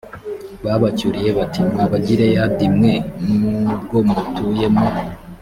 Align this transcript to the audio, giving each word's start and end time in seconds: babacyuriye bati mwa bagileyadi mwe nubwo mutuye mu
babacyuriye 0.63 1.29
bati 1.37 1.59
mwa 1.69 1.85
bagileyadi 1.91 2.65
mwe 2.75 2.93
nubwo 3.61 3.97
mutuye 4.07 4.65
mu 4.77 4.85